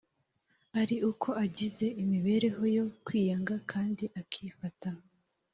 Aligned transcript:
ari 0.81 0.95
uko 1.11 1.29
agize 1.45 1.85
imibereho 2.03 2.63
yo 2.77 2.85
kwiyanga 3.05 3.55
kandi 3.71 4.05
akifata 4.21 4.89